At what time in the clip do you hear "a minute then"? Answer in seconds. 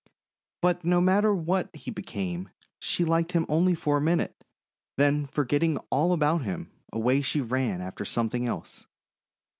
3.97-5.27